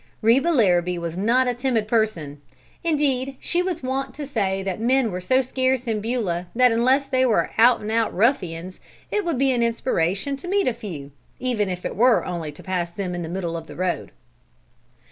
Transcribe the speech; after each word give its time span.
Reba 0.23 0.47
Larrabee 0.47 0.97
was 0.97 1.15
not 1.15 1.47
a 1.47 1.53
timid 1.53 1.87
person; 1.87 2.41
indeed, 2.83 3.35
she 3.39 3.61
was 3.61 3.83
wont 3.83 4.15
to 4.15 4.25
say 4.25 4.63
that 4.63 4.79
men 4.79 5.11
were 5.11 5.21
so 5.21 5.43
scarce 5.43 5.85
in 5.85 6.01
Beulah 6.01 6.47
that 6.55 6.71
unless 6.71 7.05
they 7.05 7.23
were 7.23 7.51
out 7.59 7.81
and 7.81 7.91
out 7.91 8.11
ruffians 8.11 8.79
it 9.11 9.23
would 9.23 9.37
be 9.37 9.51
an 9.51 9.61
inspiration 9.61 10.35
to 10.37 10.47
meet 10.47 10.67
a 10.67 10.73
few, 10.73 11.11
even 11.39 11.69
if 11.69 11.85
it 11.85 11.95
were 11.95 12.25
only 12.25 12.51
to 12.51 12.63
pass 12.63 12.89
them 12.89 13.13
in 13.13 13.21
the 13.21 13.29
middle 13.29 13.55
of 13.55 13.67
the 13.67 13.75
road. 13.75 14.11